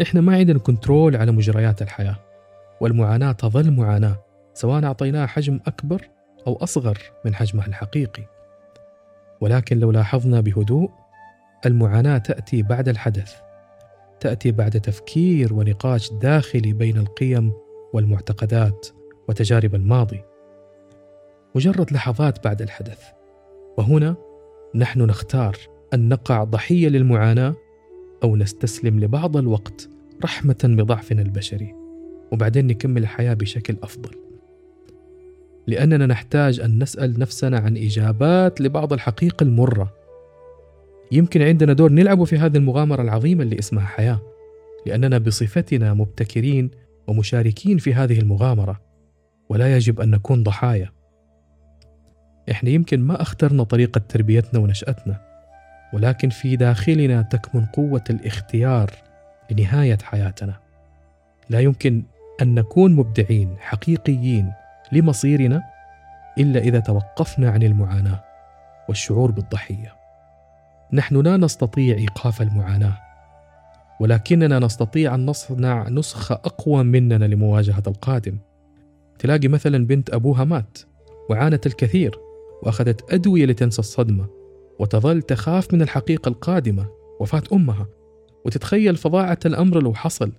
إحنا 0.02 0.20
ما 0.20 0.36
عندنا 0.36 0.58
كنترول 0.58 1.16
على 1.16 1.32
مجريات 1.32 1.82
الحياة 1.82 2.16
والمعاناة 2.80 3.32
تظل 3.32 3.70
معاناة 3.70 4.24
سواء 4.54 4.84
أعطيناها 4.84 5.26
حجم 5.26 5.60
أكبر 5.66 6.08
أو 6.46 6.56
أصغر 6.56 6.98
من 7.24 7.34
حجمها 7.34 7.66
الحقيقي. 7.66 8.22
ولكن 9.40 9.78
لو 9.78 9.90
لاحظنا 9.90 10.40
بهدوء 10.40 10.90
المعاناة 11.66 12.18
تأتي 12.18 12.62
بعد 12.62 12.88
الحدث 12.88 13.34
تأتي 14.20 14.52
بعد 14.52 14.70
تفكير 14.70 15.54
ونقاش 15.54 16.12
داخلي 16.12 16.72
بين 16.72 16.98
القيم 16.98 17.52
والمعتقدات 17.92 18.86
وتجارب 19.28 19.74
الماضي. 19.74 20.31
مجرد 21.54 21.92
لحظات 21.92 22.44
بعد 22.44 22.62
الحدث. 22.62 23.00
وهنا 23.78 24.16
نحن 24.74 25.02
نختار 25.02 25.56
أن 25.94 26.08
نقع 26.08 26.44
ضحية 26.44 26.88
للمعاناة 26.88 27.54
أو 28.24 28.36
نستسلم 28.36 29.00
لبعض 29.00 29.36
الوقت 29.36 29.88
رحمة 30.24 30.58
بضعفنا 30.64 31.22
البشري. 31.22 31.74
وبعدين 32.32 32.66
نكمل 32.66 33.02
الحياة 33.02 33.34
بشكل 33.34 33.76
أفضل. 33.82 34.10
لأننا 35.66 36.06
نحتاج 36.06 36.60
أن 36.60 36.82
نسأل 36.82 37.18
نفسنا 37.18 37.58
عن 37.58 37.76
إجابات 37.76 38.60
لبعض 38.60 38.92
الحقيقة 38.92 39.44
المرة. 39.44 39.92
يمكن 41.12 41.42
عندنا 41.42 41.72
دور 41.72 41.92
نلعبه 41.92 42.24
في 42.24 42.38
هذه 42.38 42.56
المغامرة 42.56 43.02
العظيمة 43.02 43.42
اللي 43.42 43.58
اسمها 43.58 43.86
حياة. 43.86 44.20
لأننا 44.86 45.18
بصفتنا 45.18 45.94
مبتكرين 45.94 46.70
ومشاركين 47.08 47.78
في 47.78 47.94
هذه 47.94 48.18
المغامرة. 48.18 48.80
ولا 49.48 49.76
يجب 49.76 50.00
أن 50.00 50.10
نكون 50.10 50.42
ضحايا. 50.42 50.92
إحنا 52.50 52.70
يمكن 52.70 53.00
ما 53.00 53.22
أخترنا 53.22 53.64
طريقة 53.64 54.00
تربيتنا 54.08 54.60
ونشأتنا 54.60 55.20
ولكن 55.92 56.28
في 56.28 56.56
داخلنا 56.56 57.22
تكمن 57.22 57.66
قوة 57.66 58.04
الاختيار 58.10 58.90
لنهاية 59.50 59.98
حياتنا. 60.02 60.54
لا 61.50 61.60
يمكن 61.60 62.02
أن 62.42 62.54
نكون 62.54 62.92
مبدعين 62.92 63.56
حقيقيين 63.58 64.52
لمصيرنا 64.92 65.62
إلا 66.38 66.60
إذا 66.60 66.80
توقفنا 66.80 67.50
عن 67.50 67.62
المعاناة 67.62 68.24
والشعور 68.88 69.30
بالضحية. 69.30 69.94
نحن 70.92 71.16
لا 71.16 71.36
نستطيع 71.36 71.96
إيقاف 71.96 72.42
المعاناة 72.42 72.98
ولكننا 74.00 74.58
نستطيع 74.58 75.14
أن 75.14 75.26
نصنع 75.26 75.88
نسخة 75.88 76.34
أقوى 76.34 76.84
مننا 76.84 77.24
لمواجهة 77.24 77.82
القادم. 77.86 78.38
تلاقي 79.18 79.48
مثلا 79.48 79.86
بنت 79.86 80.10
أبوها 80.10 80.44
مات 80.44 80.78
وعانت 81.30 81.66
الكثير. 81.66 82.18
وأخذت 82.62 83.12
أدوية 83.12 83.46
لتنسى 83.46 83.78
الصدمة 83.78 84.26
وتظل 84.78 85.22
تخاف 85.22 85.74
من 85.74 85.82
الحقيقة 85.82 86.28
القادمة 86.28 86.86
وفاة 87.20 87.42
أمها. 87.52 87.86
وتتخيل 88.44 88.96
فظاعة 88.96 89.38
الأمر 89.46 89.82
لو 89.82 89.94
حصل. 89.94 90.32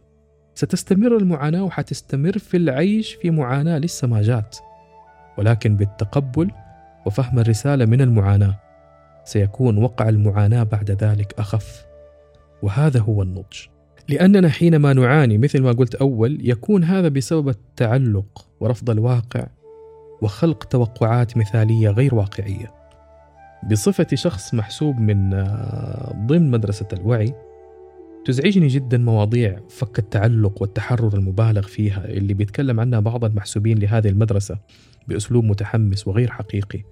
ستستمر 0.55 1.17
المعاناة 1.17 1.63
وحتستمر 1.63 2.37
في 2.37 2.57
العيش 2.57 3.13
في 3.13 3.29
معاناة 3.29 3.77
لسه 3.77 4.07
ما 4.07 4.21
جات 4.21 4.57
ولكن 5.37 5.77
بالتقبل 5.77 6.51
وفهم 7.05 7.39
الرسالة 7.39 7.85
من 7.85 8.01
المعاناة 8.01 8.59
سيكون 9.25 9.77
وقع 9.77 10.09
المعاناة 10.09 10.63
بعد 10.63 10.91
ذلك 10.91 11.33
أخف. 11.39 11.85
وهذا 12.63 12.99
هو 12.99 13.21
النضج. 13.21 13.67
لأننا 14.09 14.49
حينما 14.49 14.93
نعاني 14.93 15.37
مثل 15.37 15.61
ما 15.61 15.71
قلت 15.71 15.95
أول 15.95 16.49
يكون 16.49 16.83
هذا 16.83 17.07
بسبب 17.07 17.49
التعلق 17.49 18.45
ورفض 18.59 18.89
الواقع 18.89 19.47
وخلق 20.23 20.63
توقعات 20.63 21.37
مثالية 21.37 21.89
غير 21.89 22.15
واقعية. 22.15 22.73
بصفتي 23.71 24.15
شخص 24.15 24.53
محسوب 24.53 24.99
من 24.99 25.33
آه، 25.33 26.25
ضمن 26.25 26.51
مدرسة 26.51 26.87
الوعي 26.93 27.33
تزعجني 28.25 28.67
جدا 28.67 28.97
مواضيع 28.97 29.59
فك 29.69 29.99
التعلق 29.99 30.61
والتحرر 30.61 31.13
المبالغ 31.13 31.61
فيها 31.61 32.05
اللي 32.05 32.33
بيتكلم 32.33 32.79
عنها 32.79 32.99
بعض 32.99 33.25
المحسوبين 33.25 33.79
لهذه 33.79 34.07
المدرسة 34.07 34.57
بأسلوب 35.07 35.43
متحمس 35.43 36.07
وغير 36.07 36.31
حقيقي. 36.31 36.83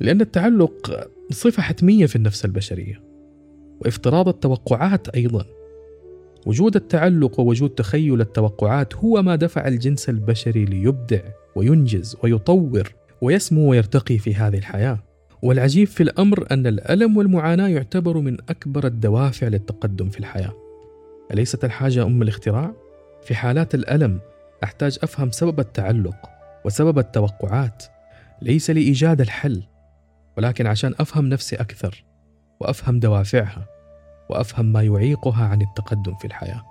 لأن 0.00 0.20
التعلق 0.20 1.08
صفة 1.30 1.62
حتمية 1.62 2.06
في 2.06 2.16
النفس 2.16 2.44
البشرية. 2.44 3.02
وافتراض 3.80 4.28
التوقعات 4.28 5.08
أيضا 5.08 5.44
وجود 6.46 6.76
التعلق 6.76 7.40
ووجود 7.40 7.70
تخيل 7.70 8.20
التوقعات 8.20 8.94
هو 8.94 9.22
ما 9.22 9.36
دفع 9.36 9.68
الجنس 9.68 10.08
البشري 10.08 10.64
ليبدع 10.64 11.20
وينجز 11.56 12.16
ويطور 12.22 12.92
ويسمو 13.20 13.70
ويرتقي 13.70 14.18
في 14.18 14.34
هذه 14.34 14.58
الحياة. 14.58 14.98
والعجيب 15.42 15.88
في 15.88 16.02
الأمر 16.02 16.46
أن 16.50 16.66
الألم 16.66 17.16
والمعاناة 17.16 17.68
يعتبر 17.68 18.18
من 18.18 18.36
أكبر 18.48 18.86
الدوافع 18.86 19.48
للتقدم 19.48 20.08
في 20.08 20.18
الحياة. 20.18 20.52
أليست 21.32 21.64
الحاجة 21.64 22.02
أم 22.02 22.22
الاختراع؟ 22.22 22.72
في 23.22 23.34
حالات 23.34 23.74
الألم 23.74 24.20
أحتاج 24.64 24.98
أفهم 25.02 25.30
سبب 25.30 25.60
التعلق 25.60 26.16
وسبب 26.64 26.98
التوقعات 26.98 27.84
ليس 28.42 28.70
لإيجاد 28.70 29.20
الحل 29.20 29.62
ولكن 30.36 30.66
عشان 30.66 30.94
أفهم 31.00 31.26
نفسي 31.28 31.56
أكثر 31.56 32.04
وأفهم 32.60 33.00
دوافعها 33.00 33.66
وأفهم 34.28 34.66
ما 34.66 34.82
يعيقها 34.82 35.44
عن 35.44 35.62
التقدم 35.62 36.14
في 36.14 36.24
الحياة 36.24 36.64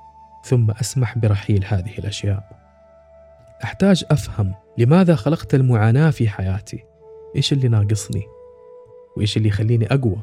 ثم 0.44 0.72
أسمح 0.72 1.18
برحيل 1.18 1.66
هذه 1.66 1.98
الأشياء. 1.98 2.58
أحتاج 3.64 4.06
أفهم 4.12 4.54
لماذا 4.78 5.16
خلقت 5.16 5.56
المعاناة 5.56 6.10
في 6.10 6.30
حياتي. 6.30 6.84
إيش 7.36 7.54
اللي 7.54 7.68
ناقصني؟ 7.68 8.24
وإيش 9.18 9.38
اللي 9.38 9.48
يخليني 9.48 9.86
أقوى؟ 9.86 10.18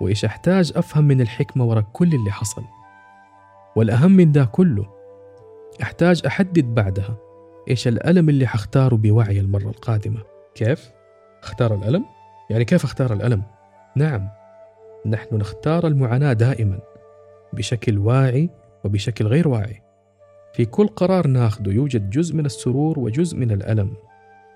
وإيش 0.00 0.24
أحتاج 0.24 0.72
أفهم 0.76 1.04
من 1.04 1.20
الحكمة 1.20 1.64
وراء 1.64 1.84
كل 1.92 2.14
اللي 2.14 2.30
حصل؟ 2.30 2.64
والأهم 3.76 4.10
من 4.10 4.32
ده 4.32 4.44
كله 4.44 4.86
أحتاج 5.82 6.22
أحدد 6.26 6.64
بعدها 6.64 7.16
إيش 7.70 7.88
الألم 7.88 8.28
اللي 8.28 8.46
حختاره 8.46 8.96
بوعي 8.96 9.40
المرة 9.40 9.68
القادمة. 9.68 10.20
كيف؟ 10.54 10.90
اختار 11.42 11.74
الألم؟ 11.74 12.04
يعني 12.50 12.64
كيف 12.64 12.84
اختار 12.84 13.12
الألم؟ 13.12 13.42
نعم. 13.96 14.28
نحن 15.10 15.36
نختار 15.36 15.86
المعاناة 15.86 16.32
دائما 16.32 16.78
بشكل 17.52 17.98
واعي 17.98 18.50
وبشكل 18.84 19.26
غير 19.26 19.48
واعي. 19.48 19.82
في 20.54 20.64
كل 20.64 20.86
قرار 20.86 21.26
ناخذه 21.26 21.70
يوجد 21.70 22.10
جزء 22.10 22.36
من 22.36 22.46
السرور 22.46 22.98
وجزء 22.98 23.36
من 23.36 23.50
الألم. 23.50 23.92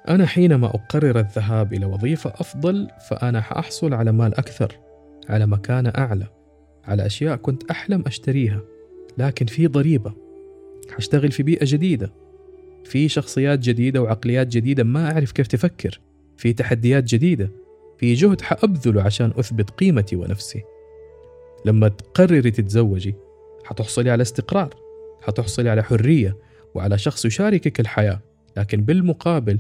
أنا 0.09 0.27
حينما 0.27 0.67
أقرر 0.67 1.19
الذهاب 1.19 1.73
إلى 1.73 1.87
وظيفة 1.87 2.31
أفضل 2.31 2.89
فأنا 3.09 3.41
حأحصل 3.41 3.95
على 3.95 4.13
مال 4.13 4.35
أكثر 4.35 4.79
على 5.29 5.47
مكانة 5.47 5.93
أعلى 5.99 6.27
على 6.85 7.07
أشياء 7.07 7.37
كنت 7.37 7.71
أحلم 7.71 8.03
أشتريها 8.07 8.61
لكن 9.19 9.47
في 9.47 9.67
ضريبة. 9.67 10.13
حاشتغل 10.91 11.33
في 11.33 11.43
بيئة 11.43 11.65
جديدة. 11.69 12.13
في 12.85 13.09
شخصيات 13.09 13.59
جديدة 13.59 14.03
وعقليات 14.03 14.47
جديدة 14.47 14.85
ما 14.85 15.13
أعرف 15.13 15.33
كيف 15.33 15.47
تفكر. 15.47 16.01
في 16.37 16.53
تحديات 16.53 17.05
جديدة. 17.05 17.51
في 18.03 18.15
جهد 18.15 18.41
حأبذله 18.41 19.03
عشان 19.03 19.33
أثبت 19.39 19.71
قيمتي 19.71 20.17
ونفسي. 20.17 20.63
لما 21.65 21.89
تقرري 21.89 22.51
تتزوجي 22.51 23.15
حتحصلي 23.65 24.11
على 24.11 24.23
استقرار 24.23 24.75
حتحصلي 25.23 25.71
على 25.71 25.83
حرية 25.83 26.37
وعلى 26.75 26.99
شخص 26.99 27.25
يشاركك 27.25 27.81
الحياة 27.81 28.21
لكن 28.57 28.83
بالمقابل 28.83 29.59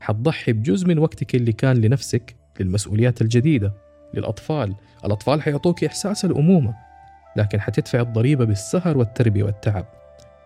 حتضحي 0.00 0.52
بجزء 0.52 0.88
من 0.88 0.98
وقتك 0.98 1.34
اللي 1.34 1.52
كان 1.52 1.76
لنفسك 1.76 2.36
للمسؤوليات 2.60 3.22
الجديدة 3.22 3.72
للأطفال. 4.14 4.74
الأطفال 5.04 5.42
حيعطوك 5.42 5.84
إحساس 5.84 6.24
الأمومة 6.24 6.74
لكن 7.36 7.60
حتدفع 7.60 8.00
الضريبة 8.00 8.44
بالسهر 8.44 8.98
والتربية 8.98 9.44
والتعب. 9.44 9.86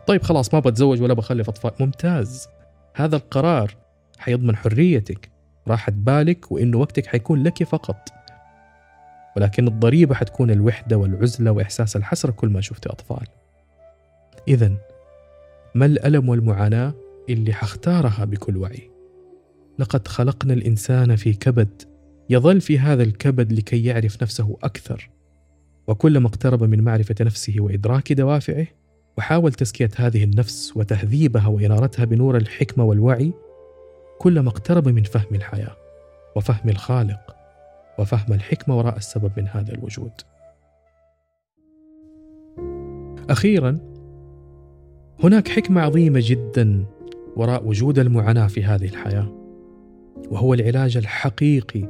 طيب 0.06 0.22
خلاص 0.22 0.54
ما 0.54 0.60
بتزوج 0.60 1.02
ولا 1.02 1.14
بخلف 1.14 1.48
أطفال. 1.48 1.70
ممتاز. 1.80 2.48
هذا 2.94 3.16
القرار 3.16 3.74
حيضمن 4.18 4.56
حريتك. 4.56 5.37
راحة 5.68 5.92
بالك 5.92 6.52
وإنه 6.52 6.78
وقتك 6.78 7.06
حيكون 7.06 7.42
لك 7.42 7.64
فقط. 7.64 8.08
ولكن 9.36 9.68
الضريبة 9.68 10.14
حتكون 10.14 10.50
الوحدة 10.50 10.96
والعزلة 10.96 11.52
وإحساس 11.52 11.96
الحسرة 11.96 12.30
كل 12.30 12.48
ما 12.48 12.60
شفت 12.60 12.86
أطفال. 12.86 13.26
إذا 14.48 14.72
ما 15.74 15.86
الألم 15.86 16.28
والمعاناة 16.28 16.94
اللي 17.28 17.52
حختارها 17.52 18.24
بكل 18.24 18.56
وعي؟ 18.56 18.90
لقد 19.78 20.08
خلقنا 20.08 20.52
الإنسان 20.52 21.16
في 21.16 21.32
كبد 21.32 21.82
يظل 22.30 22.60
في 22.60 22.78
هذا 22.78 23.02
الكبد 23.02 23.52
لكي 23.52 23.84
يعرف 23.84 24.22
نفسه 24.22 24.56
أكثر. 24.62 25.10
وكلما 25.88 26.26
اقترب 26.26 26.64
من 26.64 26.84
معرفة 26.84 27.14
نفسه 27.20 27.54
وإدراك 27.58 28.12
دوافعه 28.12 28.66
وحاول 29.18 29.52
تزكية 29.52 29.90
هذه 29.96 30.24
النفس 30.24 30.76
وتهذيبها 30.76 31.46
وإنارتها 31.46 32.04
بنور 32.04 32.36
الحكمة 32.36 32.84
والوعي 32.84 33.32
كلما 34.18 34.48
اقترب 34.48 34.88
من 34.88 35.02
فهم 35.02 35.34
الحياة 35.34 35.76
وفهم 36.36 36.68
الخالق 36.68 37.36
وفهم 37.98 38.32
الحكمة 38.32 38.78
وراء 38.78 38.96
السبب 38.96 39.32
من 39.36 39.48
هذا 39.48 39.74
الوجود. 39.74 40.12
أخيرا 43.30 43.78
هناك 45.24 45.48
حكمة 45.48 45.80
عظيمة 45.80 46.20
جدا 46.22 46.84
وراء 47.36 47.66
وجود 47.66 47.98
المعاناة 47.98 48.46
في 48.46 48.64
هذه 48.64 48.84
الحياة 48.84 49.32
وهو 50.30 50.54
العلاج 50.54 50.96
الحقيقي 50.96 51.88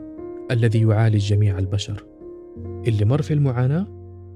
الذي 0.51 0.83
يعالج 0.83 1.29
جميع 1.29 1.59
البشر 1.59 2.05
اللي 2.87 3.05
مر 3.05 3.23
في 3.23 3.35
المعاناة 3.35 3.87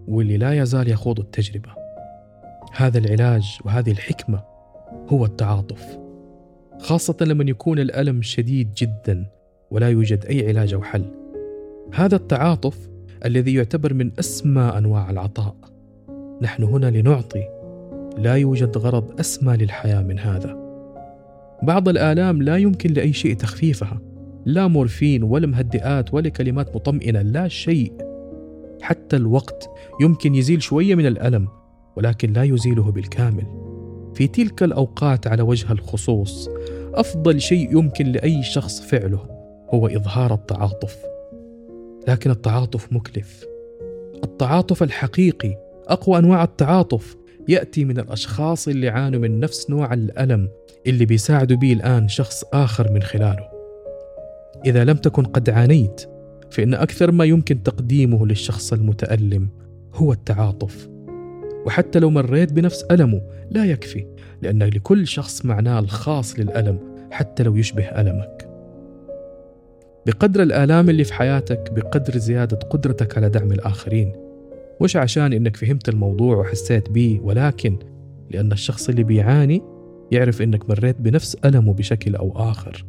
واللي 0.08 0.36
لا 0.36 0.52
يزال 0.52 0.88
يخوض 0.88 1.20
التجربة 1.20 1.70
هذا 2.72 2.98
العلاج 2.98 3.58
وهذه 3.64 3.90
الحكمة 3.90 4.42
هو 5.08 5.24
التعاطف 5.24 6.01
خاصة 6.78 7.16
لما 7.20 7.44
يكون 7.50 7.78
الألم 7.78 8.22
شديد 8.22 8.74
جدا 8.76 9.26
ولا 9.70 9.88
يوجد 9.88 10.24
أي 10.24 10.48
علاج 10.48 10.74
أو 10.74 10.82
حل. 10.82 11.04
هذا 11.94 12.16
التعاطف 12.16 12.88
الذي 13.24 13.54
يعتبر 13.54 13.94
من 13.94 14.10
أسمى 14.18 14.62
أنواع 14.62 15.10
العطاء. 15.10 15.56
نحن 16.42 16.62
هنا 16.62 16.90
لنعطي 16.90 17.42
لا 18.18 18.34
يوجد 18.34 18.78
غرض 18.78 19.20
أسمى 19.20 19.56
للحياة 19.56 20.02
من 20.02 20.18
هذا. 20.18 20.56
بعض 21.62 21.88
الآلام 21.88 22.42
لا 22.42 22.56
يمكن 22.56 22.92
لأي 22.92 23.12
شيء 23.12 23.36
تخفيفها. 23.36 24.00
لا 24.46 24.68
مورفين 24.68 25.22
ولا 25.22 25.46
مهدئات 25.46 26.14
ولا 26.14 26.28
كلمات 26.28 26.76
مطمئنة 26.76 27.22
لا 27.22 27.48
شيء. 27.48 27.92
حتى 28.82 29.16
الوقت 29.16 29.70
يمكن 30.00 30.34
يزيل 30.34 30.62
شوية 30.62 30.94
من 30.94 31.06
الألم 31.06 31.48
ولكن 31.96 32.32
لا 32.32 32.42
يزيله 32.42 32.92
بالكامل. 32.92 33.71
في 34.14 34.26
تلك 34.26 34.62
الأوقات 34.62 35.26
على 35.26 35.42
وجه 35.42 35.72
الخصوص 35.72 36.48
أفضل 36.94 37.40
شيء 37.40 37.72
يمكن 37.72 38.06
لأي 38.06 38.42
شخص 38.42 38.80
فعله 38.80 39.26
هو 39.74 39.86
إظهار 39.86 40.34
التعاطف. 40.34 40.96
لكن 42.08 42.30
التعاطف 42.30 42.92
مكلف. 42.92 43.44
التعاطف 44.24 44.82
الحقيقي 44.82 45.56
أقوى 45.88 46.18
أنواع 46.18 46.44
التعاطف 46.44 47.16
يأتي 47.48 47.84
من 47.84 47.98
الأشخاص 47.98 48.68
اللي 48.68 48.88
عانوا 48.88 49.20
من 49.20 49.40
نفس 49.40 49.70
نوع 49.70 49.94
الألم 49.94 50.48
اللي 50.86 51.06
بيساعدوا 51.06 51.56
به 51.56 51.72
الآن 51.72 52.08
شخص 52.08 52.44
آخر 52.52 52.92
من 52.92 53.02
خلاله. 53.02 53.48
إذا 54.66 54.84
لم 54.84 54.96
تكن 54.96 55.24
قد 55.24 55.50
عانيت 55.50 56.00
فإن 56.50 56.74
أكثر 56.74 57.12
ما 57.12 57.24
يمكن 57.24 57.62
تقديمه 57.62 58.26
للشخص 58.26 58.72
المتألم 58.72 59.48
هو 59.94 60.12
التعاطف. 60.12 60.91
وحتى 61.66 61.98
لو 61.98 62.10
مريت 62.10 62.52
بنفس 62.52 62.82
ألمه 62.82 63.22
لا 63.50 63.64
يكفي 63.64 64.06
لأن 64.42 64.62
لكل 64.62 65.06
شخص 65.06 65.44
معناه 65.44 65.78
الخاص 65.78 66.38
للألم 66.38 66.78
حتى 67.10 67.42
لو 67.42 67.56
يشبه 67.56 67.84
ألمك. 67.84 68.48
بقدر 70.06 70.42
الآلام 70.42 70.90
اللي 70.90 71.04
في 71.04 71.14
حياتك 71.14 71.72
بقدر 71.72 72.18
زيادة 72.18 72.56
قدرتك 72.56 73.16
على 73.16 73.28
دعم 73.28 73.52
الآخرين. 73.52 74.12
مش 74.80 74.96
عشان 74.96 75.32
إنك 75.32 75.56
فهمت 75.56 75.88
الموضوع 75.88 76.36
وحسيت 76.36 76.90
بيه 76.90 77.20
ولكن 77.20 77.78
لأن 78.30 78.52
الشخص 78.52 78.88
اللي 78.88 79.02
بيعاني 79.02 79.62
يعرف 80.10 80.42
إنك 80.42 80.70
مريت 80.70 80.96
بنفس 81.00 81.36
ألمه 81.44 81.74
بشكل 81.74 82.16
أو 82.16 82.32
آخر 82.36 82.84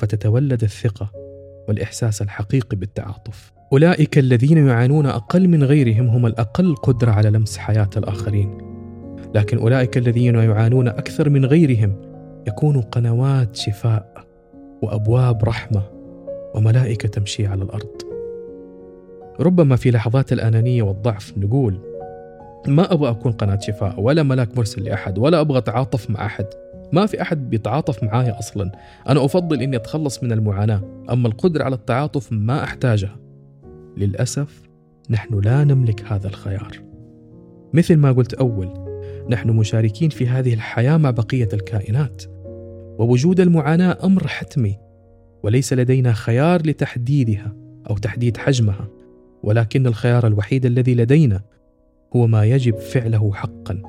فتتولد 0.00 0.62
الثقة 0.62 1.10
والإحساس 1.68 2.22
الحقيقي 2.22 2.76
بالتعاطف. 2.76 3.55
أولئك 3.72 4.18
الذين 4.18 4.66
يعانون 4.66 5.06
أقل 5.06 5.48
من 5.48 5.64
غيرهم 5.64 6.08
هم 6.08 6.26
الأقل 6.26 6.74
قدرة 6.74 7.10
على 7.10 7.30
لمس 7.30 7.58
حياة 7.58 7.90
الآخرين. 7.96 8.58
لكن 9.34 9.58
أولئك 9.58 9.96
الذين 9.96 10.34
يعانون 10.34 10.88
أكثر 10.88 11.30
من 11.30 11.44
غيرهم 11.44 11.92
يكونوا 12.48 12.82
قنوات 12.82 13.56
شفاء 13.56 14.26
وأبواب 14.82 15.44
رحمة 15.44 15.82
وملائكة 16.54 17.08
تمشي 17.08 17.46
على 17.46 17.62
الأرض. 17.62 18.02
ربما 19.40 19.76
في 19.76 19.90
لحظات 19.90 20.32
الأنانية 20.32 20.82
والضعف 20.82 21.32
نقول 21.36 21.78
ما 22.66 22.92
أبغى 22.92 23.10
أكون 23.10 23.32
قناة 23.32 23.58
شفاء 23.58 24.00
ولا 24.00 24.22
ملاك 24.22 24.56
مرسل 24.56 24.82
لأحد 24.82 25.18
ولا 25.18 25.40
أبغى 25.40 25.58
أتعاطف 25.58 26.10
مع 26.10 26.26
أحد. 26.26 26.46
ما 26.92 27.06
في 27.06 27.22
أحد 27.22 27.50
بيتعاطف 27.50 28.02
معايا 28.02 28.38
أصلا. 28.38 28.72
أنا 29.08 29.24
أفضل 29.24 29.62
أني 29.62 29.76
أتخلص 29.76 30.22
من 30.22 30.32
المعاناة 30.32 30.80
أما 31.10 31.28
القدرة 31.28 31.64
على 31.64 31.74
التعاطف 31.74 32.32
ما 32.32 32.64
أحتاجها. 32.64 33.25
للأسف 33.96 34.62
نحن 35.10 35.40
لا 35.40 35.64
نملك 35.64 36.04
هذا 36.12 36.26
الخيار. 36.26 36.82
مثل 37.72 37.96
ما 37.96 38.12
قلت 38.12 38.34
أول 38.34 38.68
نحن 39.30 39.50
مشاركين 39.50 40.10
في 40.10 40.28
هذه 40.28 40.54
الحياة 40.54 40.96
مع 40.96 41.10
بقية 41.10 41.48
الكائنات 41.52 42.22
ووجود 42.98 43.40
المعاناة 43.40 43.98
أمر 44.04 44.26
حتمي 44.26 44.78
وليس 45.42 45.72
لدينا 45.72 46.12
خيار 46.12 46.66
لتحديدها 46.66 47.56
أو 47.90 47.96
تحديد 47.96 48.36
حجمها 48.36 48.88
ولكن 49.42 49.86
الخيار 49.86 50.26
الوحيد 50.26 50.66
الذي 50.66 50.94
لدينا 50.94 51.42
هو 52.16 52.26
ما 52.26 52.44
يجب 52.44 52.76
فعله 52.76 53.32
حقا 53.32 53.82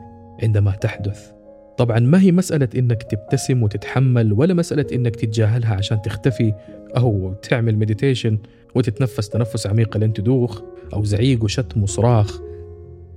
عندما 0.44 0.72
تحدث. 0.72 1.32
طبعا 1.78 2.00
ما 2.00 2.22
هي 2.22 2.32
مسألة 2.32 2.70
إنك 2.76 3.04
تبتسم 3.04 3.64
وتتحمل 3.64 4.34
ولا 4.34 4.54
مسألة 4.54 4.86
إنك 4.94 5.16
تتجاهلها 5.16 5.76
عشان 5.76 6.02
تختفي 6.02 6.54
أو 6.98 7.34
تعمل 7.34 7.78
مديتيشن 7.78 8.38
وتتنفس 8.76 9.30
تنفس 9.30 9.68
عميق 9.68 9.98
لين 9.98 10.14
تدوخ 10.14 10.62
أو 10.94 11.04
زعيق 11.04 11.44
وشتم 11.44 11.84
وصراخ 11.84 12.40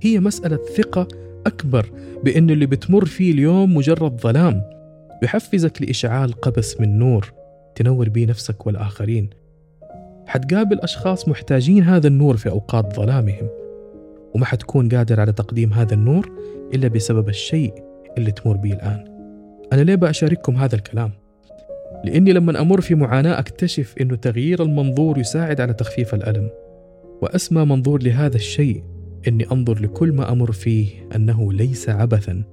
هي 0.01 0.19
مسألة 0.19 0.59
ثقة 0.77 1.07
أكبر 1.45 1.91
بأن 2.23 2.49
اللي 2.49 2.65
بتمر 2.65 3.05
فيه 3.05 3.31
اليوم 3.31 3.75
مجرد 3.75 4.21
ظلام 4.21 4.63
يحفزك 5.23 5.81
لإشعال 5.81 6.33
قبس 6.33 6.79
من 6.79 6.99
نور 6.99 7.33
تنور 7.75 8.09
به 8.09 8.25
نفسك 8.25 8.67
والآخرين. 8.67 9.29
حتقابل 10.27 10.79
أشخاص 10.79 11.27
محتاجين 11.27 11.83
هذا 11.83 12.07
النور 12.07 12.37
في 12.37 12.49
أوقات 12.49 12.95
ظلامهم 12.95 13.47
وما 14.35 14.45
حتكون 14.45 14.89
قادر 14.89 15.19
على 15.19 15.31
تقديم 15.31 15.73
هذا 15.73 15.93
النور 15.93 16.31
إلا 16.73 16.87
بسبب 16.87 17.29
الشيء 17.29 17.73
اللي 18.17 18.31
تمر 18.31 18.57
به 18.57 18.73
الآن. 18.73 19.05
أنا 19.73 19.81
ليه 19.81 19.95
بأشارككم 19.95 20.55
هذا 20.55 20.75
الكلام؟ 20.75 21.11
لأني 22.05 22.33
لما 22.33 22.61
أمر 22.61 22.81
في 22.81 22.95
معاناة 22.95 23.39
أكتشف 23.39 23.95
أنه 24.01 24.15
تغيير 24.15 24.63
المنظور 24.63 25.17
يساعد 25.17 25.61
على 25.61 25.73
تخفيف 25.73 26.13
الألم 26.13 26.49
وأسمى 27.21 27.65
منظور 27.65 28.03
لهذا 28.03 28.35
الشيء 28.35 28.83
أني 29.27 29.51
أنظر 29.51 29.81
لكل 29.81 30.11
ما 30.11 30.31
أمر 30.31 30.51
فيه 30.51 31.07
أنه 31.15 31.53
ليس 31.53 31.89
عبثا. 31.89 32.43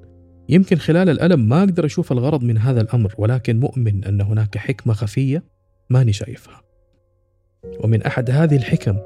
يمكن 0.48 0.76
خلال 0.76 1.08
الألم 1.08 1.48
ما 1.48 1.58
أقدر 1.58 1.84
أشوف 1.86 2.12
الغرض 2.12 2.42
من 2.42 2.58
هذا 2.58 2.80
الأمر 2.80 3.14
ولكن 3.18 3.60
مؤمن 3.60 4.04
أن 4.04 4.20
هناك 4.20 4.58
حكمة 4.58 4.94
خفية 4.94 5.44
ماني 5.90 6.12
شايفها. 6.12 6.62
ومن 7.80 8.02
أحد 8.02 8.30
هذه 8.30 8.56
الحكم 8.56 8.96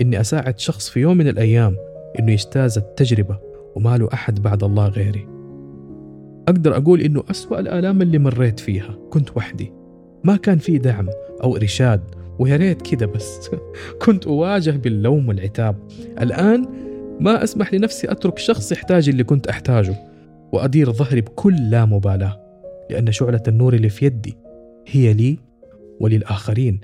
إني 0.00 0.20
أساعد 0.20 0.58
شخص 0.58 0.88
في 0.88 1.00
يوم 1.00 1.16
من 1.16 1.28
الأيام 1.28 1.76
إنه 2.18 2.32
يجتاز 2.32 2.78
التجربة 2.78 3.38
وما 3.76 3.98
له 3.98 4.08
أحد 4.12 4.42
بعد 4.42 4.64
الله 4.64 4.88
غيري. 4.88 5.33
أقدر 6.48 6.76
أقول 6.76 7.00
إنه 7.00 7.24
أسوأ 7.30 7.60
الآلام 7.60 8.02
اللي 8.02 8.18
مريت 8.18 8.60
فيها. 8.60 8.98
كنت 9.10 9.36
وحدي. 9.36 9.72
ما 10.24 10.36
كان 10.36 10.58
في 10.58 10.78
دعم 10.78 11.08
أو 11.42 11.56
إرشاد 11.56 12.00
ويا 12.38 12.56
ريت 12.56 12.82
كذا 12.82 13.06
بس. 13.06 13.50
كنت 14.04 14.26
أواجه 14.26 14.70
باللوم 14.70 15.28
والعتاب. 15.28 15.76
الآن 16.20 16.66
ما 17.20 17.44
أسمح 17.44 17.74
لنفسي 17.74 18.10
أترك 18.10 18.38
شخص 18.38 18.72
يحتاج 18.72 19.08
اللي 19.08 19.24
كنت 19.24 19.46
أحتاجه 19.46 19.96
وأدير 20.52 20.92
ظهري 20.92 21.20
بكل 21.20 21.70
لا 21.70 21.84
مبالاة 21.84 22.40
لأن 22.90 23.12
شعلة 23.12 23.42
النور 23.48 23.74
اللي 23.74 23.88
في 23.88 24.06
يدي 24.06 24.36
هي 24.86 25.12
لي 25.12 25.38
وللآخرين. 26.00 26.80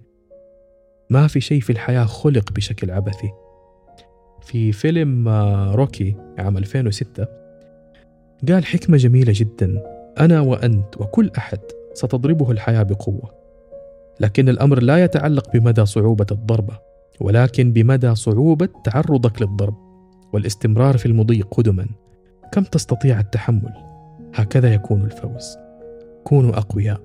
ما 1.11 1.27
في 1.27 1.41
شيء 1.41 1.61
في 1.61 1.71
الحياة 1.71 2.05
خلق 2.05 2.53
بشكل 2.53 2.91
عبثي. 2.91 3.31
في 4.43 4.73
فيلم 4.73 5.29
روكي 5.75 6.17
عام 6.39 6.57
2006 6.57 7.40
قال 8.49 8.65
حكمة 8.67 8.97
جميلة 8.97 9.33
جدا. 9.37 9.83
أنا 10.21 10.41
وأنت 10.41 10.97
وكل 10.97 11.31
أحد 11.39 11.59
ستضربه 11.95 12.51
الحياة 12.51 12.83
بقوة. 12.83 13.31
لكن 14.21 14.49
الأمر 14.49 14.83
لا 14.83 15.05
يتعلق 15.05 15.53
بمدى 15.53 15.87
صعوبة 15.87 16.27
الضربة 16.33 16.79
ولكن 17.21 17.73
بمدى 17.73 18.15
صعوبة 18.15 18.69
تعرضك 18.85 19.43
للضرب. 19.43 19.75
والاستمرار 20.33 20.99
في 20.99 21.07
المضي 21.07 21.43
قدما. 21.43 21.87
كم 22.53 22.63
تستطيع 22.63 23.21
التحمل؟ 23.21 23.73
هكذا 24.35 24.75
يكون 24.75 25.03
الفوز. 25.03 25.57
كونوا 26.25 26.59
أقوياء. 26.59 27.01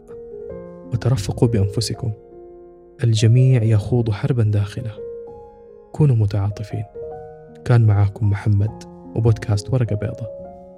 وترفقوا 0.93 1.47
بأنفسكم. 1.47 2.11
الجميع 3.03 3.63
يخوض 3.63 4.11
حربا 4.11 4.43
داخله. 4.43 4.91
كونوا 5.91 6.15
متعاطفين. 6.15 6.85
كان 7.65 7.85
معاكم 7.85 8.29
محمد 8.29 8.83
وبودكاست 9.15 9.73
ورقة 9.73 9.95
بيضة. 9.95 10.27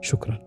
شكراً. 0.02 0.47